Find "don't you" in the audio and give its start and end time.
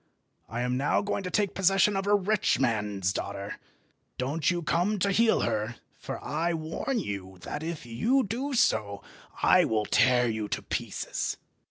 4.17-4.63